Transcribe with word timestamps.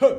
¡Tara! 0.00 0.12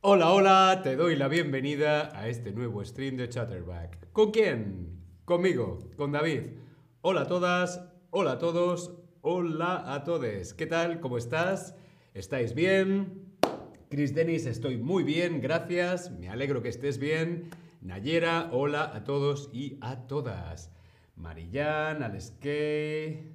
Hola, 0.00 0.32
hola, 0.32 0.80
te 0.82 0.96
doy 0.96 1.16
la 1.16 1.28
bienvenida 1.28 2.18
a 2.18 2.28
este 2.28 2.52
nuevo 2.52 2.82
stream 2.82 3.18
de 3.18 3.28
Chatterback. 3.28 4.10
¿Con 4.12 4.30
quién? 4.30 5.04
Conmigo, 5.26 5.80
con 5.98 6.12
David. 6.12 6.44
Hola 7.02 7.22
a 7.22 7.26
todas, 7.26 7.84
hola 8.08 8.32
a 8.32 8.38
todos, 8.38 8.94
hola 9.20 9.92
a 9.92 10.04
todos. 10.04 10.54
¿Qué 10.54 10.64
tal? 10.64 11.00
¿Cómo 11.00 11.18
estás? 11.18 11.74
¿Estáis 12.14 12.54
bien? 12.54 13.27
Chris 13.90 14.14
Dennis, 14.14 14.44
estoy 14.44 14.76
muy 14.76 15.02
bien, 15.02 15.40
gracias. 15.40 16.10
Me 16.10 16.28
alegro 16.28 16.62
que 16.62 16.68
estés 16.68 16.98
bien. 16.98 17.48
Nayera, 17.80 18.50
hola 18.52 18.94
a 18.94 19.02
todos 19.04 19.48
y 19.50 19.78
a 19.80 20.06
todas. 20.06 20.70
Marillán, 21.16 22.02
Aleskey, 22.02 23.32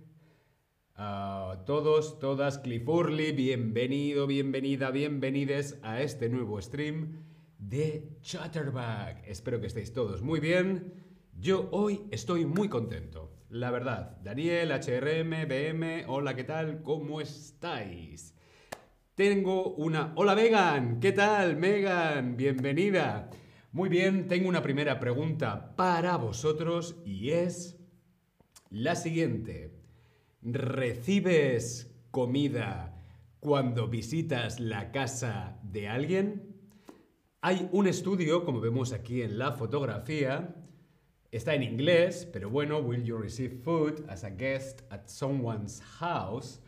a 0.95 1.63
todos, 1.65 2.19
todas, 2.19 2.59
Cliff 2.59 2.87
Urley, 2.87 3.31
bienvenido, 3.31 4.27
bienvenida, 4.27 4.91
bienvenides 4.91 5.79
a 5.81 6.01
este 6.03 6.29
nuevo 6.29 6.61
stream 6.61 7.23
de 7.57 8.19
Chatterback. 8.21 9.27
Espero 9.27 9.59
que 9.59 9.67
estéis 9.67 9.91
todos 9.91 10.21
muy 10.21 10.39
bien. 10.39 10.93
Yo 11.35 11.67
hoy 11.71 12.01
estoy 12.11 12.45
muy 12.45 12.69
contento, 12.69 13.31
la 13.49 13.71
verdad. 13.71 14.17
Daniel, 14.23 14.71
HRM, 14.71 15.47
BM, 15.47 16.05
hola, 16.07 16.35
¿qué 16.35 16.43
tal? 16.43 16.83
¿Cómo 16.83 17.21
estáis? 17.21 18.32
Tengo 19.15 19.75
una... 19.75 20.11
Hola 20.15 20.33
Megan, 20.33 20.99
¿qué 20.99 21.11
tal 21.11 21.55
Megan? 21.55 22.35
Bienvenida. 22.35 23.29
Muy 23.71 23.87
bien, 23.87 24.27
tengo 24.27 24.49
una 24.49 24.63
primera 24.63 24.99
pregunta 24.99 25.75
para 25.75 26.17
vosotros 26.17 26.95
y 27.05 27.29
es 27.29 27.77
la 28.71 28.95
siguiente. 28.95 29.79
¿Recibes 30.41 31.95
comida 32.09 33.03
cuando 33.39 33.87
visitas 33.87 34.59
la 34.59 34.91
casa 34.91 35.59
de 35.61 35.89
alguien? 35.89 36.57
Hay 37.41 37.69
un 37.71 37.85
estudio, 37.85 38.43
como 38.43 38.61
vemos 38.61 38.93
aquí 38.93 39.21
en 39.21 39.37
la 39.37 39.51
fotografía, 39.51 40.55
está 41.29 41.53
en 41.53 41.61
inglés, 41.61 42.27
pero 42.33 42.49
bueno, 42.49 42.79
will 42.79 43.03
you 43.03 43.15
receive 43.15 43.61
food 43.61 44.09
as 44.09 44.23
a 44.23 44.31
guest 44.31 44.81
at 44.89 45.07
someone's 45.07 45.81
house? 45.99 46.59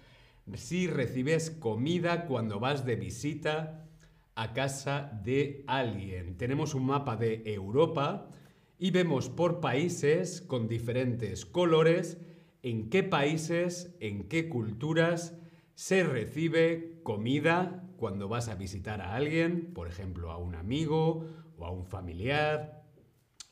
Si 0.53 0.88
recibes 0.88 1.49
comida 1.49 2.25
cuando 2.25 2.59
vas 2.59 2.85
de 2.85 2.95
visita 2.95 3.88
a 4.35 4.53
casa 4.53 5.19
de 5.23 5.63
alguien. 5.67 6.37
Tenemos 6.37 6.75
un 6.75 6.85
mapa 6.85 7.15
de 7.15 7.41
Europa 7.45 8.29
y 8.77 8.91
vemos 8.91 9.29
por 9.29 9.59
países 9.59 10.41
con 10.41 10.67
diferentes 10.67 11.45
colores 11.45 12.17
en 12.61 12.89
qué 12.89 13.03
países, 13.03 13.95
en 13.99 14.27
qué 14.27 14.49
culturas 14.49 15.37
se 15.73 16.03
recibe 16.03 16.99
comida 17.03 17.83
cuando 17.97 18.27
vas 18.27 18.49
a 18.49 18.55
visitar 18.55 19.02
a 19.02 19.15
alguien, 19.15 19.73
por 19.73 19.87
ejemplo, 19.87 20.31
a 20.31 20.37
un 20.37 20.55
amigo 20.55 21.25
o 21.57 21.65
a 21.65 21.71
un 21.71 21.85
familiar 21.85 22.83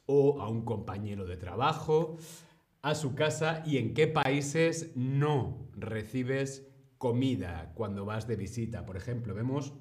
o 0.05 0.41
a 0.41 0.49
un 0.49 0.65
compañero 0.65 1.25
de 1.25 1.37
trabajo, 1.37 2.17
a 2.81 2.95
su 2.95 3.15
casa 3.15 3.63
y 3.65 3.77
en 3.77 3.93
qué 3.93 4.07
países 4.07 4.91
no 4.95 5.69
recibes 5.75 6.72
comida 7.03 7.73
cuando 7.75 8.05
vas 8.05 8.27
de 8.27 8.37
visita. 8.37 8.85
Por 8.85 8.95
ejemplo, 8.95 9.35
vemos 9.35 9.73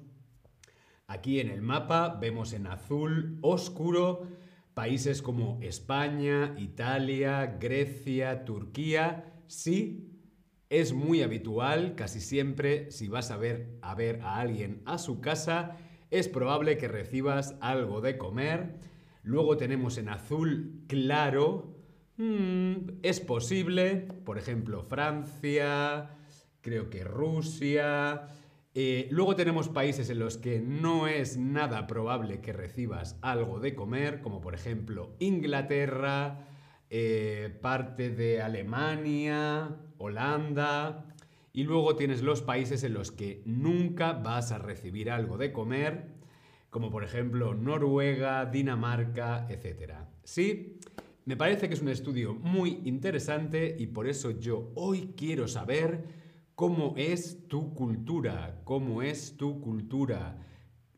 aquí 1.07 1.39
en 1.39 1.49
el 1.49 1.61
mapa, 1.61 2.17
vemos 2.19 2.51
en 2.51 2.67
azul 2.67 3.39
oscuro 3.41 4.27
países 4.73 5.21
como 5.21 5.57
España, 5.61 6.53
Italia, 6.57 7.57
Grecia, 7.61 8.43
Turquía. 8.43 9.39
Sí, 9.47 10.19
es 10.69 10.91
muy 10.91 11.21
habitual, 11.21 11.95
casi 11.95 12.19
siempre, 12.19 12.91
si 12.91 13.07
vas 13.07 13.31
a 13.31 13.37
ver 13.37 13.77
a, 13.81 13.95
ver 13.95 14.19
a 14.19 14.41
alguien 14.41 14.81
a 14.83 14.97
su 14.97 15.21
casa, 15.21 15.77
es 16.11 16.27
probable 16.27 16.77
que 16.77 16.89
recibas 16.89 17.55
algo 17.61 18.01
de 18.01 18.17
comer. 18.17 18.81
Luego 19.21 19.55
tenemos 19.55 19.97
en 19.97 20.09
azul 20.09 20.83
claro, 20.87 21.73
mm, 22.17 22.99
es 23.01 23.21
posible, 23.21 24.09
por 24.25 24.37
ejemplo, 24.37 24.83
Francia, 24.83 26.17
creo 26.63 26.89
que 26.89 27.03
Rusia. 27.03 28.27
Eh, 28.73 29.07
luego 29.11 29.35
tenemos 29.35 29.69
países 29.69 30.09
en 30.09 30.17
los 30.17 30.37
que 30.37 30.59
no 30.59 31.07
es 31.07 31.37
nada 31.37 31.85
probable 31.85 32.41
que 32.41 32.53
recibas 32.53 33.19
algo 33.21 33.59
de 33.59 33.75
comer, 33.75 34.21
como 34.21 34.41
por 34.41 34.55
ejemplo 34.55 35.13
Inglaterra, 35.19 36.47
eh, 36.89 37.55
parte 37.61 38.09
de 38.09 38.41
Alemania, 38.41 39.75
Holanda. 39.99 41.05
Y 41.51 41.65
luego 41.65 41.95
tienes 41.95 42.23
los 42.23 42.41
países 42.41 42.83
en 42.83 42.95
los 42.95 43.11
que 43.11 43.43
nunca 43.45 44.13
vas 44.13 44.51
a 44.51 44.57
recibir 44.57 45.11
algo 45.11 45.37
de 45.37 45.51
comer, 45.51 46.07
como 46.71 46.89
por 46.89 47.03
ejemplo 47.03 47.53
Noruega, 47.53 48.47
Dinamarca, 48.47 49.45
etc. 49.49 49.93
Sí, 50.23 50.79
me 51.25 51.37
parece 51.37 51.67
que 51.67 51.75
es 51.75 51.81
un 51.83 51.89
estudio 51.89 52.33
muy 52.33 52.81
interesante 52.85 53.75
y 53.77 53.85
por 53.85 54.07
eso 54.07 54.31
yo 54.31 54.71
hoy 54.73 55.13
quiero 55.15 55.47
saber 55.47 56.22
cómo 56.55 56.93
es 56.97 57.47
tu 57.47 57.73
cultura, 57.73 58.61
cómo 58.63 59.01
es 59.01 59.37
tu 59.37 59.59
cultura, 59.61 60.39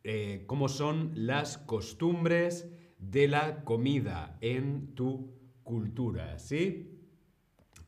eh, 0.03 0.43
cómo 0.47 0.67
son 0.69 1.11
las 1.15 1.57
costumbres 1.57 2.69
de 2.99 3.27
la 3.27 3.63
comida 3.63 4.37
en 4.41 4.93
tu 4.95 5.33
cultura, 5.63 6.37
¿sí? 6.39 6.91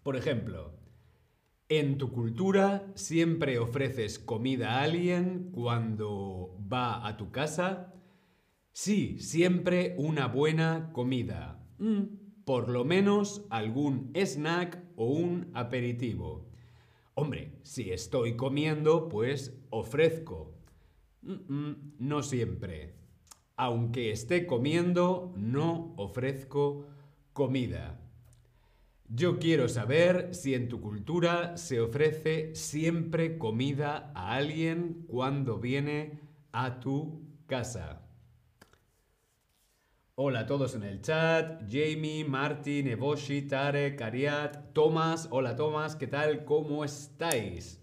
Por 0.04 0.16
ejemplo, 0.16 0.74
en 1.70 1.98
tu 1.98 2.12
cultura 2.12 2.92
siempre 2.96 3.60
ofreces 3.60 4.20
comida 4.20 4.76
a 4.76 4.84
alguien 4.84 5.50
cuando 5.52 6.58
va 6.72 7.06
a 7.06 7.18
tu 7.18 7.32
casa. 7.32 7.94
Sí, 8.72 9.20
siempre 9.20 9.96
una 9.98 10.28
buena 10.28 10.92
comida. 10.94 11.62
Mm, 11.80 12.04
por 12.46 12.70
lo 12.70 12.86
menos 12.86 13.46
algún 13.50 14.12
snack 14.16 14.82
o 14.96 15.08
un 15.08 15.52
aperitivo. 15.54 16.48
Hombre, 17.20 17.52
si 17.64 17.92
estoy 17.92 18.36
comiendo, 18.36 19.10
pues 19.10 19.60
ofrezco. 19.72 20.54
no 21.24 22.22
siempre. 22.22 22.94
Aunque 23.56 24.12
esté 24.12 24.46
comiendo, 24.46 25.34
no 25.36 25.96
ofrezco 25.98 26.86
comida. 27.34 28.00
Yo 29.10 29.40
quiero 29.40 29.68
saber 29.68 30.36
si 30.36 30.54
en 30.54 30.70
tu 30.70 30.80
cultura 30.80 31.58
se 31.58 31.82
ofrece 31.82 32.54
siempre 32.54 33.40
comida 33.40 34.12
a 34.14 34.36
alguien 34.36 35.04
cuando 35.08 35.58
viene 35.58 36.20
a 36.52 36.80
tu 36.80 37.24
casa. 37.48 38.07
Hola 40.20 40.40
a 40.40 40.46
todos 40.48 40.74
en 40.74 40.82
el 40.82 41.00
chat. 41.04 41.62
Jamie, 41.70 42.26
Martin, 42.26 42.88
Eboshi, 42.88 43.44
Tarek, 43.44 44.02
Ariat, 44.02 44.74
Tomás. 44.74 45.28
Hola 45.30 45.56
Tomás, 45.56 45.96
¿qué 45.96 46.08
tal? 46.08 46.44
¿Cómo 46.44 46.84
estáis? 46.84 47.80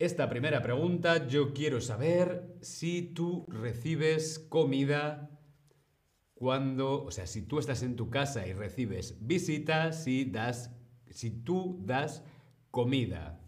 Esta 0.00 0.28
primera 0.28 0.60
pregunta 0.64 1.28
yo 1.28 1.52
quiero 1.52 1.80
saber 1.80 2.56
si 2.60 3.02
tú 3.02 3.46
recibes 3.48 4.40
comida 4.40 5.30
cuando, 6.34 7.04
o 7.04 7.12
sea, 7.12 7.28
si 7.28 7.42
tú 7.42 7.60
estás 7.60 7.84
en 7.84 7.94
tu 7.94 8.10
casa 8.10 8.48
y 8.48 8.52
recibes 8.52 9.16
visita, 9.24 9.92
si 9.92 10.24
das, 10.24 10.74
si 11.08 11.30
tú 11.30 11.78
das 11.84 12.24
comida. 12.72 13.40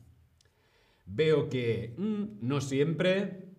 Veo 1.07 1.49
que 1.49 1.97
mm, 1.99 2.39
no 2.41 2.61
siempre, 2.61 3.52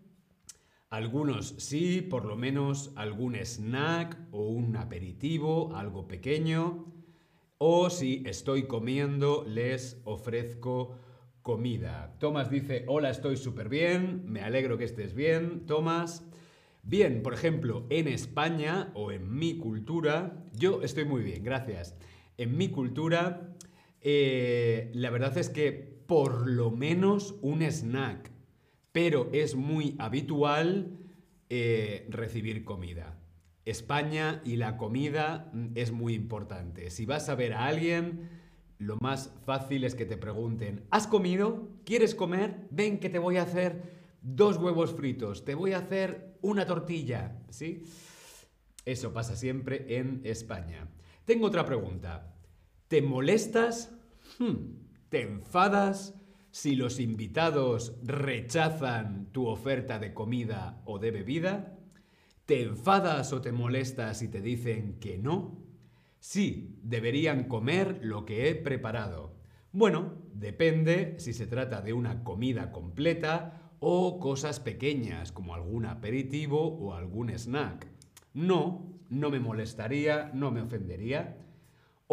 algunos 0.93 1.55
sí, 1.57 2.01
por 2.01 2.23
lo 2.23 2.35
menos 2.35 2.91
algún 2.95 3.35
snack 3.35 4.15
o 4.29 4.49
un 4.49 4.77
aperitivo, 4.77 5.75
algo 5.75 6.07
pequeño. 6.07 6.85
O 7.57 7.89
si 7.89 8.21
estoy 8.27 8.67
comiendo, 8.67 9.43
les 9.47 9.99
ofrezco 10.03 10.99
comida. 11.41 12.15
Tomás 12.19 12.51
dice, 12.51 12.85
hola, 12.87 13.09
estoy 13.09 13.37
súper 13.37 13.69
bien, 13.69 14.21
me 14.27 14.41
alegro 14.41 14.77
que 14.77 14.83
estés 14.83 15.15
bien, 15.15 15.65
Tomás. 15.65 16.23
Bien, 16.83 17.23
por 17.23 17.33
ejemplo, 17.33 17.87
en 17.89 18.07
España 18.07 18.91
o 18.93 19.11
en 19.11 19.35
mi 19.35 19.57
cultura, 19.57 20.43
yo 20.53 20.83
estoy 20.83 21.05
muy 21.05 21.23
bien, 21.23 21.43
gracias. 21.43 21.97
En 22.37 22.55
mi 22.55 22.69
cultura, 22.69 23.55
eh, 24.01 24.91
la 24.93 25.09
verdad 25.09 25.35
es 25.39 25.49
que 25.49 25.71
por 26.05 26.47
lo 26.47 26.69
menos 26.69 27.33
un 27.41 27.63
snack 27.63 28.33
pero 28.93 29.29
es 29.33 29.55
muy 29.55 29.95
habitual 29.99 30.97
eh, 31.49 32.07
recibir 32.09 32.63
comida. 32.63 33.19
España 33.65 34.41
y 34.45 34.55
la 34.55 34.77
comida 34.77 35.49
mm, 35.51 35.71
es 35.75 35.91
muy 35.91 36.13
importante. 36.13 36.89
Si 36.89 37.05
vas 37.05 37.27
a 37.27 37.35
ver 37.35 37.53
a 37.53 37.65
alguien, 37.65 38.29
lo 38.77 38.97
más 38.97 39.33
fácil 39.45 39.83
es 39.83 39.95
que 39.95 40.05
te 40.05 40.15
pregunten, 40.15 40.85
¿has 40.91 41.07
comido? 41.07 41.69
¿Quieres 41.83 42.15
comer? 42.15 42.67
Ven 42.69 42.99
que 42.99 43.09
te 43.09 43.19
voy 43.19 43.37
a 43.37 43.43
hacer 43.43 43.81
dos 44.21 44.57
huevos 44.57 44.93
fritos, 44.93 45.43
te 45.43 45.55
voy 45.55 45.73
a 45.73 45.79
hacer 45.79 46.37
una 46.41 46.65
tortilla, 46.65 47.41
¿sí? 47.49 47.83
Eso 48.85 49.11
pasa 49.11 49.35
siempre 49.35 49.97
en 49.97 50.21
España. 50.23 50.87
Tengo 51.25 51.47
otra 51.47 51.65
pregunta. 51.65 52.35
¿Te 52.89 53.01
molestas? 53.01 53.91
Hmm. 54.39 54.75
¿Te 55.09 55.21
enfadas 55.21 56.13
si 56.53 56.75
los 56.75 56.99
invitados 56.99 57.95
rechazan 58.03 59.25
tu 59.31 59.47
oferta 59.47 59.97
de 59.97 60.13
comida 60.13 60.83
o 60.85 60.99
de 60.99 61.09
bebida? 61.09 61.79
¿Te 62.45 62.61
enfadas 62.61 63.33
o 63.33 63.41
te 63.41 63.51
molestas 63.51 64.19
si 64.19 64.27
te 64.27 64.39
dicen 64.39 64.99
que 64.99 65.17
no? 65.17 65.63
Sí, 66.19 66.77
deberían 66.83 67.45
comer 67.45 68.01
lo 68.03 68.23
que 68.23 68.49
he 68.49 68.55
preparado. 68.55 69.33
Bueno, 69.71 70.13
depende 70.31 71.15
si 71.17 71.33
se 71.33 71.47
trata 71.47 71.81
de 71.81 71.93
una 71.93 72.23
comida 72.23 72.71
completa 72.71 73.71
o 73.79 74.19
cosas 74.19 74.59
pequeñas 74.59 75.31
como 75.31 75.55
algún 75.55 75.87
aperitivo 75.87 76.67
o 76.67 76.93
algún 76.93 77.31
snack. 77.31 77.87
No, 78.35 78.93
no 79.09 79.31
me 79.31 79.39
molestaría, 79.39 80.29
no 80.35 80.51
me 80.51 80.61
ofendería. 80.61 81.42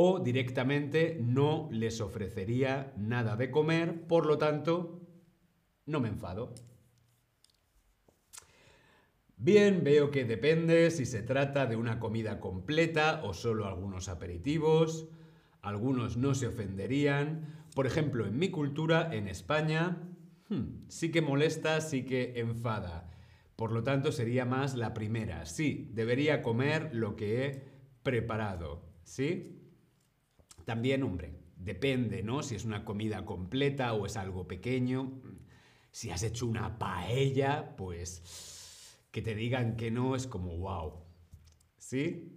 O 0.03 0.19
directamente 0.19 1.19
no 1.21 1.69
les 1.71 2.01
ofrecería 2.01 2.95
nada 2.97 3.37
de 3.37 3.51
comer, 3.51 4.07
por 4.07 4.25
lo 4.25 4.39
tanto, 4.39 4.99
no 5.85 6.01
me 6.01 6.09
enfado. 6.09 6.55
Bien, 9.37 9.85
veo 9.85 10.11
que 10.11 10.25
depende 10.25 10.91
si 10.91 11.05
se 11.05 11.23
trata 11.23 11.67
de 11.67 11.77
una 11.77 12.01
comida 12.01 12.41
completa 12.41 13.21
o 13.25 13.35
solo 13.35 13.67
algunos 13.67 14.09
aperitivos. 14.09 15.07
Algunos 15.61 16.17
no 16.17 16.35
se 16.35 16.47
ofenderían. 16.47 17.67
Por 17.75 17.87
ejemplo, 17.87 18.27
en 18.27 18.39
mi 18.39 18.49
cultura, 18.49 19.15
en 19.15 19.29
España, 19.29 19.99
hmm, 20.49 20.89
sí 20.89 21.11
que 21.11 21.21
molesta, 21.21 21.79
sí 21.83 22.07
que 22.07 22.41
enfada. 22.41 23.11
Por 23.55 23.71
lo 23.71 23.83
tanto, 23.83 24.13
sería 24.13 24.47
más 24.47 24.77
la 24.77 24.95
primera. 24.95 25.45
Sí, 25.45 25.91
debería 25.93 26.41
comer 26.41 26.89
lo 26.95 27.17
que 27.17 27.45
he 27.45 27.65
preparado. 28.03 28.89
¿Sí? 29.05 29.60
También, 30.65 31.03
hombre, 31.03 31.35
depende, 31.57 32.23
¿no? 32.23 32.43
Si 32.43 32.55
es 32.55 32.65
una 32.65 32.85
comida 32.85 33.25
completa 33.25 33.93
o 33.95 34.07
es 34.07 34.17
algo 34.17 34.47
pequeño. 34.47 35.21
Si 35.91 36.11
has 36.11 36.23
hecho 36.23 36.47
una 36.47 36.79
paella, 36.79 37.77
pues 37.77 38.23
que 39.11 39.23
te 39.23 39.35
digan 39.35 39.77
que 39.77 39.91
no 39.91 40.15
es 40.15 40.27
como 40.27 40.57
wow. 40.57 41.05
¿Sí? 41.77 42.37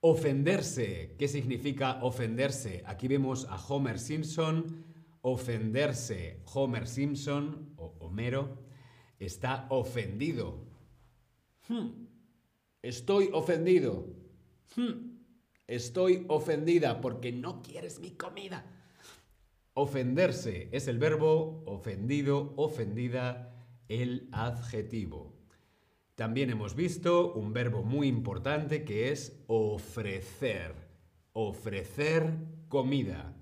Ofenderse. 0.00 1.16
¿Qué 1.18 1.28
significa 1.28 2.02
ofenderse? 2.02 2.82
Aquí 2.86 3.08
vemos 3.08 3.46
a 3.48 3.56
Homer 3.56 3.98
Simpson. 3.98 4.84
Ofenderse. 5.22 6.42
Homer 6.52 6.86
Simpson 6.86 7.74
o 7.76 7.96
Homero 8.00 8.62
está 9.18 9.66
ofendido. 9.70 10.66
Hmm. 11.68 12.06
Estoy 12.82 13.30
ofendido. 13.32 14.06
Hmm. 14.74 15.11
Estoy 15.72 16.26
ofendida 16.28 17.00
porque 17.00 17.32
no 17.32 17.62
quieres 17.62 17.98
mi 17.98 18.10
comida. 18.10 18.66
Ofenderse 19.72 20.68
es 20.70 20.86
el 20.86 20.98
verbo, 20.98 21.62
ofendido, 21.64 22.52
ofendida, 22.56 23.56
el 23.88 24.28
adjetivo. 24.32 25.32
También 26.14 26.50
hemos 26.50 26.74
visto 26.74 27.32
un 27.32 27.54
verbo 27.54 27.82
muy 27.82 28.06
importante 28.06 28.84
que 28.84 29.12
es 29.12 29.42
ofrecer. 29.46 30.74
Ofrecer 31.32 32.34
comida. 32.68 33.34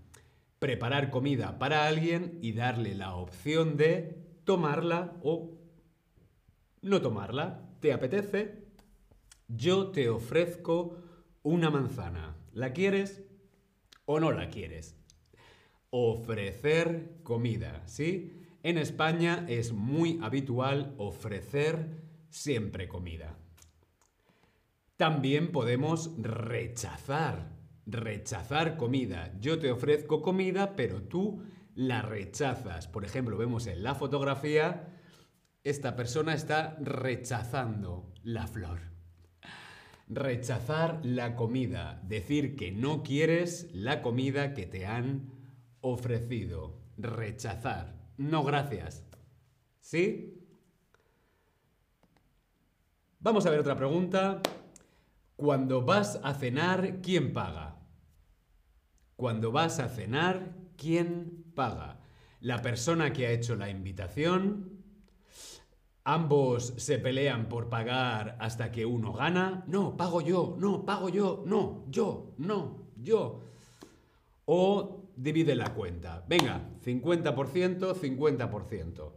Preparar 0.60 1.10
comida 1.10 1.58
para 1.58 1.88
alguien 1.88 2.38
y 2.42 2.52
darle 2.52 2.94
la 2.94 3.16
opción 3.16 3.76
de 3.76 4.22
tomarla 4.44 5.16
o 5.24 5.58
no 6.80 7.02
tomarla. 7.02 7.68
¿Te 7.80 7.92
apetece? 7.92 8.68
Yo 9.48 9.88
te 9.88 10.08
ofrezco 10.08 11.09
una 11.42 11.70
manzana. 11.70 12.36
¿La 12.52 12.72
quieres 12.72 13.22
o 14.04 14.20
no 14.20 14.32
la 14.32 14.50
quieres? 14.50 14.96
Ofrecer 15.90 17.20
comida, 17.22 17.82
¿sí? 17.86 18.40
En 18.62 18.78
España 18.78 19.46
es 19.48 19.72
muy 19.72 20.18
habitual 20.22 20.94
ofrecer 20.98 22.02
siempre 22.28 22.88
comida. 22.88 23.36
También 24.96 25.50
podemos 25.50 26.10
rechazar, 26.18 27.56
rechazar 27.86 28.76
comida. 28.76 29.32
Yo 29.40 29.58
te 29.58 29.70
ofrezco 29.70 30.20
comida, 30.20 30.76
pero 30.76 31.02
tú 31.02 31.42
la 31.74 32.02
rechazas. 32.02 32.86
Por 32.86 33.06
ejemplo, 33.06 33.38
vemos 33.38 33.66
en 33.66 33.82
la 33.82 33.94
fotografía, 33.94 34.98
esta 35.64 35.96
persona 35.96 36.34
está 36.34 36.76
rechazando 36.80 38.12
la 38.22 38.46
flor. 38.46 38.90
Rechazar 40.12 40.98
la 41.04 41.36
comida, 41.36 42.02
decir 42.02 42.56
que 42.56 42.72
no 42.72 43.04
quieres 43.04 43.68
la 43.72 44.02
comida 44.02 44.54
que 44.54 44.66
te 44.66 44.84
han 44.84 45.30
ofrecido. 45.80 46.80
Rechazar. 46.98 47.94
No 48.16 48.42
gracias. 48.42 49.04
¿Sí? 49.78 50.36
Vamos 53.20 53.46
a 53.46 53.50
ver 53.50 53.60
otra 53.60 53.76
pregunta. 53.76 54.42
Cuando 55.36 55.82
vas 55.82 56.18
a 56.24 56.34
cenar, 56.34 57.00
¿quién 57.02 57.32
paga? 57.32 57.78
Cuando 59.14 59.52
vas 59.52 59.78
a 59.78 59.88
cenar, 59.88 60.56
¿quién 60.76 61.44
paga? 61.54 62.00
La 62.40 62.62
persona 62.62 63.12
que 63.12 63.28
ha 63.28 63.30
hecho 63.30 63.54
la 63.54 63.70
invitación. 63.70 64.69
Ambos 66.04 66.74
se 66.78 66.98
pelean 66.98 67.48
por 67.48 67.68
pagar 67.68 68.36
hasta 68.40 68.72
que 68.72 68.86
uno 68.86 69.12
gana. 69.12 69.64
No, 69.66 69.96
pago 69.96 70.20
yo, 70.20 70.56
no, 70.58 70.86
pago 70.86 71.08
yo, 71.08 71.42
no, 71.46 71.84
yo, 71.90 72.34
no, 72.38 72.86
yo. 72.96 73.40
O 74.46 75.10
divide 75.14 75.54
la 75.54 75.74
cuenta. 75.74 76.24
Venga, 76.26 76.70
50%, 76.84 77.94
50%. 77.94 79.12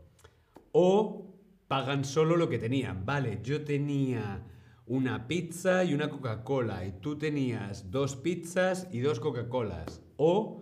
O 0.73 1.33
pagan 1.67 2.03
solo 2.03 2.35
lo 2.35 2.49
que 2.49 2.59
tenían. 2.59 3.05
Vale, 3.05 3.39
yo 3.41 3.63
tenía 3.63 4.43
una 4.85 5.27
pizza 5.27 5.85
y 5.85 5.93
una 5.93 6.09
Coca-Cola 6.09 6.85
y 6.85 6.91
tú 6.91 7.17
tenías 7.17 7.89
dos 7.89 8.17
pizzas 8.17 8.89
y 8.91 8.99
dos 8.99 9.21
Coca-Colas. 9.21 10.01
O 10.17 10.61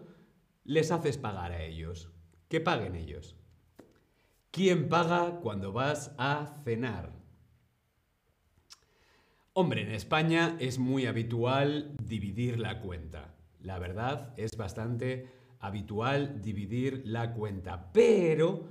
les 0.64 0.92
haces 0.92 1.18
pagar 1.18 1.52
a 1.52 1.64
ellos. 1.64 2.12
Que 2.48 2.62
paguen 2.62 2.96
ellos. 2.96 3.36
¿Quién 4.52 4.90
paga 4.90 5.40
cuando 5.40 5.72
vas 5.72 6.14
a 6.18 6.58
cenar? 6.66 7.14
Hombre, 9.54 9.84
en 9.84 9.92
España 9.92 10.58
es 10.60 10.78
muy 10.78 11.06
habitual 11.06 11.96
dividir 12.04 12.60
la 12.60 12.82
cuenta. 12.82 13.34
La 13.62 13.80
verdad 13.80 14.34
es 14.36 14.58
bastante 14.58 15.30
habitual 15.62 16.42
dividir 16.42 17.04
la 17.06 17.34
cuenta. 17.34 17.94
Pero 17.94 18.68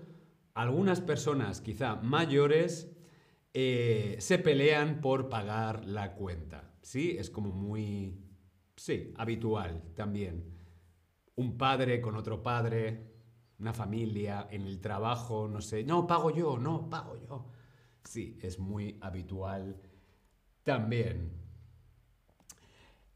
algunas 0.53 1.01
personas 1.01 1.63
quizá 1.63 1.97
mayores 1.97 2.95
eh, 3.55 4.17
se 4.19 4.39
pelean 4.39 5.01
por 5.01 5.31
pagar 5.31 5.87
la 5.87 6.13
cuenta. 6.13 6.75
¿Sí? 6.83 7.17
Es 7.19 7.31
como 7.31 7.53
muy, 7.53 8.19
sí, 8.77 9.15
habitual 9.17 9.83
también. 9.95 10.45
Un 11.37 11.57
padre 11.57 12.03
con 12.03 12.17
otro 12.17 12.43
padre, 12.43 13.20
una 13.61 13.75
familia, 13.75 14.49
en 14.51 14.63
el 14.63 14.81
trabajo, 14.81 15.47
no 15.47 15.61
sé, 15.61 15.85
no, 15.85 16.07
pago 16.07 16.31
yo, 16.31 16.59
no, 16.59 16.89
pago 16.89 17.17
yo. 17.29 17.47
Sí, 18.03 18.39
es 18.41 18.59
muy 18.59 18.97
habitual 19.01 19.77
también. 20.65 21.41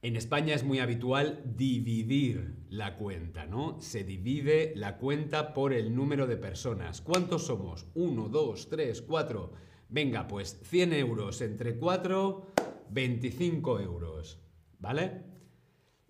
En 0.03 0.17
España 0.17 0.55
es 0.55 0.65
muy 0.65 0.81
habitual 0.81 1.43
dividir 1.57 2.67
la 2.69 2.97
cuenta, 2.97 3.47
¿no? 3.47 3.81
Se 3.81 4.05
divide 4.05 4.75
la 4.77 4.99
cuenta 4.99 5.55
por 5.55 5.73
el 5.73 5.95
número 5.95 6.27
de 6.27 6.37
personas. 6.37 7.01
¿Cuántos 7.01 7.47
somos? 7.47 7.87
Uno, 7.95 8.29
dos, 8.29 8.69
tres, 8.69 9.01
cuatro. 9.01 9.53
Venga, 9.89 10.29
pues 10.29 10.61
100 10.65 10.93
euros 10.93 11.41
entre 11.41 11.79
4, 11.79 12.53
25 12.91 13.81
euros. 13.81 14.41
¿Vale? 14.79 15.23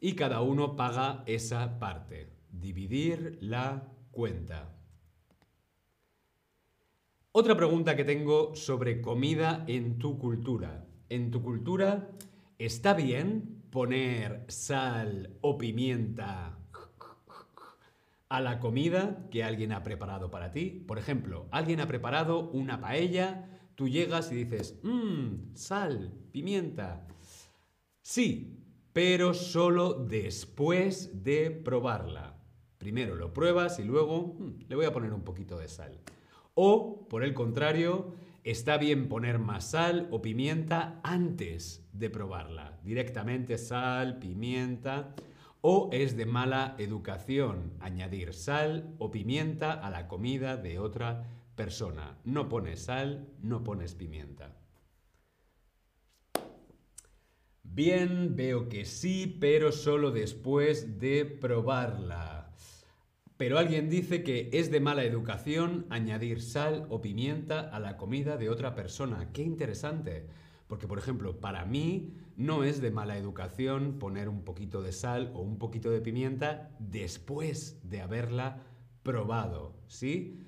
Y 0.01 0.15
cada 0.15 0.41
uno 0.41 0.75
paga 0.75 1.23
esa 1.27 1.79
parte. 1.79 2.33
Dividir 2.51 3.39
la 3.41 3.94
cuenta. 4.15 4.71
Otra 7.33 7.57
pregunta 7.57 7.97
que 7.97 8.05
tengo 8.05 8.55
sobre 8.55 9.01
comida 9.01 9.65
en 9.67 9.99
tu 9.99 10.19
cultura. 10.19 10.87
En 11.09 11.31
tu 11.31 11.43
cultura, 11.43 12.11
¿está 12.59 12.95
bien 12.95 13.65
poner 13.71 14.45
sal 14.49 15.37
o 15.41 15.59
pimienta 15.59 16.57
a 18.29 18.41
la 18.41 18.59
comida 18.59 19.29
que 19.31 19.45
alguien 19.45 19.73
ha 19.73 19.83
preparado 19.83 20.31
para 20.31 20.51
ti. 20.51 20.85
Por 20.87 20.99
ejemplo, 20.99 21.47
alguien 21.51 21.81
ha 21.81 21.87
preparado 21.87 22.51
una 22.51 22.81
paella, 22.81 23.49
tú 23.75 23.89
llegas 23.89 24.33
y 24.33 24.45
dices, 24.45 24.81
mmm, 24.83 25.55
sal, 25.55 26.13
pimienta. 26.33 27.07
Sí, 28.03 28.59
pero 28.93 29.35
solo 29.35 29.95
después 29.95 31.23
de 31.23 31.51
probarla. 31.51 32.44
Primero 32.85 33.15
lo 33.15 33.33
pruebas 33.33 33.79
y 33.79 33.83
luego 33.83 34.37
mm, 34.39 34.69
le 34.69 34.77
voy 34.77 34.85
a 34.85 34.93
poner 34.93 35.15
un 35.15 35.23
poquito 35.23 35.57
de 35.57 35.69
sal. 35.69 35.99
O, 36.53 37.09
por 37.09 37.25
el 37.25 37.33
contrario, 37.33 38.13
está 38.43 38.77
bien 38.77 39.09
poner 39.09 39.39
más 39.39 39.71
sal 39.71 40.07
o 40.11 40.21
pimienta 40.21 41.01
antes 41.03 41.89
de 41.95 42.11
probarla. 42.11 42.79
Directamente 42.85 43.57
sal, 43.57 44.19
pimienta. 44.19 45.15
O 45.63 45.89
es 45.95 46.15
de 46.15 46.27
mala 46.27 46.75
educación 46.77 47.73
añadir 47.81 48.35
sal 48.35 48.95
o 48.99 49.11
pimienta 49.11 49.73
a 49.73 49.89
la 49.89 50.07
comida 50.07 50.59
de 50.59 50.79
otra 50.79 51.25
persona. 51.57 52.19
No 52.25 52.51
pones 52.51 52.81
sal, 52.81 53.29
no 53.41 53.65
pones 53.65 53.95
pimienta. 53.95 54.59
Bien, 57.63 58.37
veo 58.37 58.69
que 58.69 58.85
sí, 58.85 59.39
pero 59.41 59.73
solo 59.73 60.11
después 60.11 61.01
de 61.01 61.25
probarla. 61.25 62.44
Pero 63.37 63.59
alguien 63.59 63.89
dice 63.89 64.23
que 64.23 64.49
es 64.53 64.71
de 64.71 64.79
mala 64.79 65.05
educación 65.05 65.87
añadir 65.91 66.41
sal 66.41 66.87
o 66.89 67.01
pimienta 67.01 67.61
a 67.61 67.81
la 67.81 67.97
comida 67.97 68.37
de 68.37 68.49
otra 68.49 68.75
persona. 68.75 69.31
Qué 69.33 69.43
interesante. 69.43 70.29
Porque, 70.69 70.87
por 70.87 70.99
ejemplo, 70.99 71.41
para 71.41 71.65
mí 71.65 72.15
no 72.37 72.65
es 72.65 72.81
de 72.81 72.91
mala 72.91 73.19
educación 73.19 73.99
poner 73.99 74.29
un 74.29 74.45
poquito 74.45 74.83
de 74.83 74.93
sal 74.93 75.33
o 75.35 75.43
un 75.43 75.59
poquito 75.59 75.91
de 75.91 76.01
pimienta 76.01 76.71
después 76.79 77.81
de 77.83 78.01
haberla 78.01 78.63
probado, 79.03 79.75
¿sí? 79.89 80.41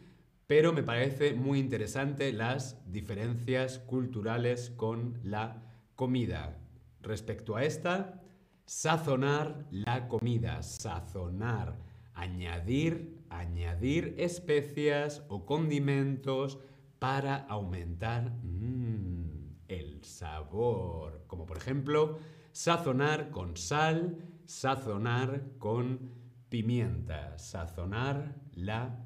Pero 0.47 0.73
me 0.73 0.85
parece 0.85 1.35
muy 1.35 1.59
interesante 1.59 2.33
las 2.33 2.81
diferencias 2.91 3.81
culturales 3.81 4.71
con 4.71 5.19
la 5.25 5.63
comida. 5.97 6.57
Respecto 7.03 7.57
a 7.57 7.65
esta, 7.65 8.23
sazonar 8.65 9.67
la 9.71 10.07
comida, 10.09 10.63
sazonar 10.63 11.77
añadir, 12.17 13.23
añadir 13.29 14.15
especias 14.19 15.23
o 15.29 15.47
condimentos 15.47 16.59
para 16.99 17.37
aumentar 17.37 18.33
mm, 18.43 19.57
el 19.69 20.03
sabor. 20.03 21.25
Como 21.27 21.47
por 21.47 21.59
ejemplo, 21.59 22.19
sazonar 22.53 23.31
con 23.31 23.57
sal, 23.57 24.17
sazonar 24.47 25.45
con 25.59 26.11
pimienta, 26.49 27.39
sazonar 27.39 28.35
la 28.55 29.05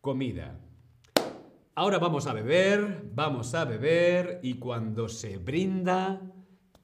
comida. 0.00 0.60
Ahora 1.74 1.98
vamos 1.98 2.26
a 2.26 2.32
beber, 2.32 3.10
vamos 3.14 3.54
a 3.54 3.64
beber 3.64 4.40
y 4.42 4.54
cuando 4.54 5.08
se 5.08 5.38
brinda, 5.38 6.20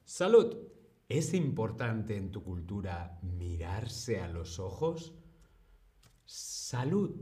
salud. 0.05 0.57
¿Es 1.09 1.35
importante 1.35 2.17
en 2.17 2.31
tu 2.31 2.43
cultura 2.43 3.19
mirarse 3.23 4.21
a 4.21 4.29
los 4.29 4.59
ojos? 4.59 5.15
Salud. 6.25 7.15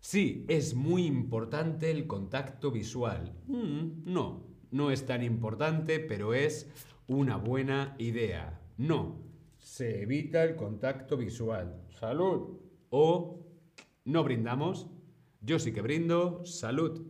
Sí, 0.00 0.44
es 0.48 0.74
muy 0.74 1.06
importante 1.06 1.90
el 1.90 2.06
contacto 2.06 2.70
visual. 2.70 3.34
Mm, 3.46 4.12
no, 4.12 4.46
no 4.70 4.90
es 4.90 5.06
tan 5.06 5.22
importante, 5.22 6.00
pero 6.00 6.34
es 6.34 6.68
una 7.06 7.36
buena 7.36 7.94
idea. 7.98 8.60
No, 8.76 9.22
se 9.58 10.02
evita 10.02 10.42
el 10.42 10.56
contacto 10.56 11.16
visual. 11.16 11.80
Salud. 12.00 12.58
O 12.90 13.46
no 14.04 14.24
brindamos. 14.24 14.88
Yo 15.40 15.58
sí 15.58 15.72
que 15.72 15.82
brindo. 15.82 16.44
Salud. 16.44 17.06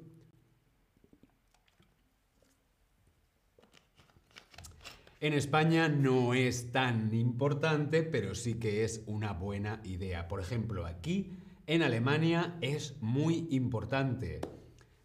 En 5.23 5.35
España 5.35 5.89
no 5.89 6.35
es 6.35 6.73
tan 6.73 7.15
importante, 7.15 8.03
pero 8.03 8.35
sí 8.35 8.55
que 8.55 8.83
es 8.83 9.05
una 9.07 9.33
buena 9.33 9.81
idea. 9.85 10.27
Por 10.27 10.41
ejemplo, 10.41 10.85
aquí 10.85 11.31
en 11.69 11.85
Alemania 11.85 12.59
es 12.61 13.01
muy 13.01 13.47
importante. 13.51 14.41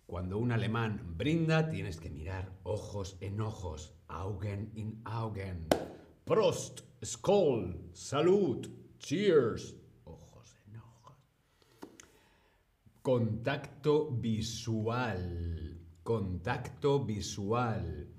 Cuando 0.07 0.39
un 0.39 0.51
alemán 0.51 1.13
brinda, 1.15 1.69
tienes 1.69 1.99
que 1.99 2.09
mirar 2.09 2.51
ojos 2.63 3.17
en 3.21 3.39
ojos, 3.41 3.93
Augen 4.07 4.71
in 4.73 4.99
Augen. 5.05 5.67
Prost, 6.25 6.79
Skoll, 7.05 7.91
Salud, 7.93 8.67
Cheers, 8.97 9.75
ojos 10.03 10.57
en 10.65 10.77
ojos. 10.77 11.15
Contacto 13.03 14.09
visual, 14.09 15.79
contacto 16.01 17.05
visual 17.05 18.16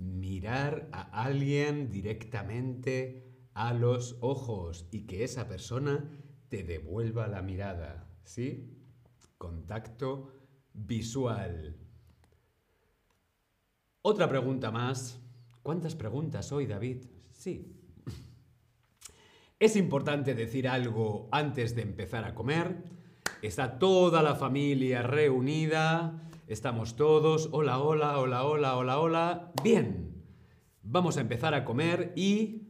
mirar 0.00 0.88
a 0.92 1.22
alguien 1.22 1.90
directamente 1.90 3.48
a 3.52 3.74
los 3.74 4.16
ojos 4.20 4.88
y 4.90 5.06
que 5.06 5.24
esa 5.24 5.46
persona 5.46 6.10
te 6.48 6.64
devuelva 6.64 7.28
la 7.28 7.42
mirada. 7.42 8.08
¿Sí? 8.24 8.76
Contacto 9.36 10.32
visual. 10.72 11.76
Otra 14.02 14.28
pregunta 14.28 14.70
más. 14.70 15.20
¿Cuántas 15.62 15.94
preguntas 15.94 16.50
hoy, 16.52 16.66
David? 16.66 17.04
Sí. 17.32 17.76
¿Es 19.58 19.76
importante 19.76 20.34
decir 20.34 20.66
algo 20.66 21.28
antes 21.30 21.74
de 21.74 21.82
empezar 21.82 22.24
a 22.24 22.34
comer? 22.34 22.82
Está 23.42 23.78
toda 23.78 24.22
la 24.22 24.34
familia 24.34 25.02
reunida 25.02 26.29
Estamos 26.50 26.96
todos, 26.96 27.48
hola, 27.52 27.78
hola, 27.78 28.18
hola, 28.18 28.44
hola, 28.44 28.76
hola, 28.76 28.98
hola. 28.98 29.52
Bien, 29.62 30.20
vamos 30.82 31.16
a 31.16 31.20
empezar 31.20 31.54
a 31.54 31.64
comer 31.64 32.12
y 32.16 32.62